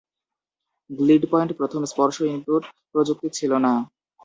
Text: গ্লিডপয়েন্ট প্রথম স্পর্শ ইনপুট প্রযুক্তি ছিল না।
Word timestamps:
গ্লিডপয়েন্ট 0.89 1.51
প্রথম 1.59 1.81
স্পর্শ 1.85 2.17
ইনপুট 2.31 2.63
প্রযুক্তি 2.91 3.27
ছিল 3.37 3.51
না। 3.65 3.73